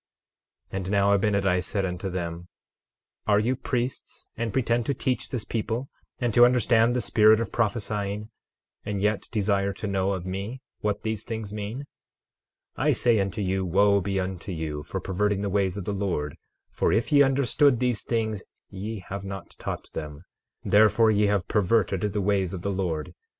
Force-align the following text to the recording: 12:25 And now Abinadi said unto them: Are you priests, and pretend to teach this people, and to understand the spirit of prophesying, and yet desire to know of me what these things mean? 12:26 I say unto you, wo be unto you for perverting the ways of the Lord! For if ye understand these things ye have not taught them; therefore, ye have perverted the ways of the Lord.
12:25 0.71 0.77
And 0.79 0.89
now 0.89 1.15
Abinadi 1.15 1.61
said 1.63 1.85
unto 1.85 2.09
them: 2.09 2.47
Are 3.27 3.37
you 3.37 3.55
priests, 3.55 4.25
and 4.35 4.51
pretend 4.51 4.87
to 4.87 4.95
teach 4.95 5.29
this 5.29 5.45
people, 5.45 5.89
and 6.17 6.33
to 6.33 6.43
understand 6.43 6.95
the 6.95 7.01
spirit 7.01 7.39
of 7.39 7.51
prophesying, 7.51 8.31
and 8.83 8.99
yet 8.99 9.27
desire 9.31 9.73
to 9.73 9.85
know 9.85 10.13
of 10.13 10.25
me 10.25 10.63
what 10.79 11.03
these 11.03 11.23
things 11.23 11.53
mean? 11.53 11.81
12:26 12.77 12.77
I 12.87 12.93
say 12.93 13.19
unto 13.19 13.41
you, 13.43 13.63
wo 13.63 14.01
be 14.01 14.19
unto 14.19 14.51
you 14.51 14.81
for 14.81 14.99
perverting 14.99 15.41
the 15.41 15.51
ways 15.51 15.77
of 15.77 15.85
the 15.85 15.93
Lord! 15.93 16.35
For 16.71 16.91
if 16.91 17.11
ye 17.11 17.21
understand 17.21 17.79
these 17.79 18.01
things 18.01 18.41
ye 18.71 19.05
have 19.07 19.23
not 19.23 19.51
taught 19.59 19.91
them; 19.93 20.23
therefore, 20.63 21.11
ye 21.11 21.27
have 21.27 21.47
perverted 21.47 22.01
the 22.11 22.21
ways 22.21 22.55
of 22.55 22.63
the 22.63 22.71
Lord. 22.71 23.13